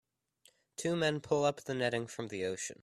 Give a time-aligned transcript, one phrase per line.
[0.77, 2.79] Two men pull up the netting from the ocean.